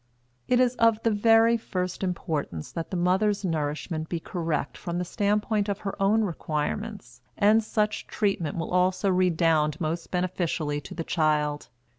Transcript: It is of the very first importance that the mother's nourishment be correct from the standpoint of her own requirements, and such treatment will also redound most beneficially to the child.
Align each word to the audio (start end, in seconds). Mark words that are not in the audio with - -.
It 0.47 0.59
is 0.59 0.73
of 0.77 1.03
the 1.03 1.11
very 1.11 1.57
first 1.57 2.01
importance 2.03 2.71
that 2.71 2.89
the 2.89 2.97
mother's 2.97 3.45
nourishment 3.45 4.09
be 4.09 4.19
correct 4.19 4.75
from 4.75 4.97
the 4.97 5.05
standpoint 5.05 5.69
of 5.69 5.81
her 5.81 5.93
own 6.01 6.23
requirements, 6.23 7.21
and 7.37 7.63
such 7.63 8.07
treatment 8.07 8.57
will 8.57 8.71
also 8.71 9.09
redound 9.11 9.79
most 9.79 10.09
beneficially 10.09 10.81
to 10.81 10.95
the 10.95 11.03
child. 11.03 11.69